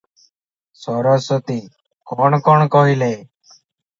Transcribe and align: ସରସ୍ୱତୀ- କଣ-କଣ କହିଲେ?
ସରସ୍ୱତୀ- 0.83 1.59
କଣ-କଣ 2.13 2.69
କହିଲେ? 2.77 3.13